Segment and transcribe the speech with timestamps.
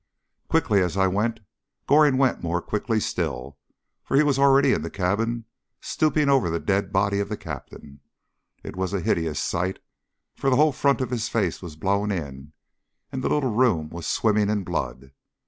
[0.49, 1.41] Quickly as I went,
[1.87, 3.59] Goring went more quickly still,
[4.03, 5.45] for he was already in the cabin
[5.79, 7.99] stooping over the dead body of the Captain.
[8.63, 9.77] It was a hideous sight,
[10.35, 12.53] for the whole front of his face was blown in,
[13.11, 15.11] and the little room was swimming in blood.